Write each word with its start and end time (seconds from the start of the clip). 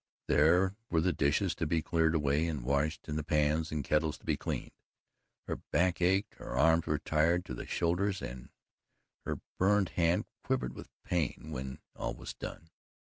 There 0.27 0.75
were 0.89 1.01
the 1.01 1.13
dishes 1.13 1.53
to 1.53 1.67
be 1.67 1.83
cleared 1.83 2.15
away 2.15 2.47
and 2.47 2.63
washed, 2.63 3.07
and 3.07 3.19
the 3.19 3.23
pans 3.23 3.71
and 3.71 3.83
kettles 3.83 4.17
to 4.17 4.25
be 4.25 4.35
cleaned. 4.35 4.71
Her 5.45 5.57
back 5.57 6.01
ached, 6.01 6.33
her 6.39 6.57
arms 6.57 6.87
were 6.87 6.97
tired 6.97 7.45
to 7.45 7.53
the 7.53 7.67
shoulders 7.67 8.19
and 8.19 8.49
her 9.25 9.39
burned 9.59 9.89
hand 9.89 10.25
quivered 10.43 10.73
with 10.73 10.89
pain 11.03 11.49
when 11.51 11.77
all 11.95 12.15
was 12.15 12.33
done. 12.33 12.71